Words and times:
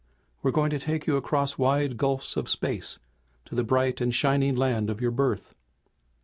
We're 0.41 0.49
going 0.49 0.71
to 0.71 0.79
take 0.79 1.05
you 1.05 1.15
across 1.15 1.59
wide 1.59 1.95
gulfs 1.95 2.35
of 2.35 2.49
space 2.49 2.97
to 3.45 3.53
the 3.53 3.63
bright 3.63 4.01
and 4.01 4.11
shining 4.11 4.55
land 4.55 4.89
of 4.89 4.99
your 4.99 5.11
birth." 5.11 5.53